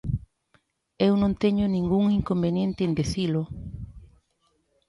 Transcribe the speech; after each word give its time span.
Eu 1.07 1.13
non 1.21 1.33
teño 1.43 1.65
ningún 1.67 2.05
inconveniente 2.19 2.81
en 2.87 2.93
dicilo. 2.99 3.41